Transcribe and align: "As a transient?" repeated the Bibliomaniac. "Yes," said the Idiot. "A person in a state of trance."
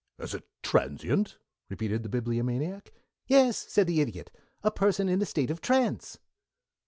"As 0.17 0.33
a 0.33 0.41
transient?" 0.63 1.37
repeated 1.69 2.01
the 2.01 2.09
Bibliomaniac. 2.09 2.91
"Yes," 3.27 3.55
said 3.55 3.85
the 3.85 4.01
Idiot. 4.01 4.31
"A 4.63 4.71
person 4.71 5.07
in 5.07 5.21
a 5.21 5.25
state 5.27 5.51
of 5.51 5.61
trance." 5.61 6.17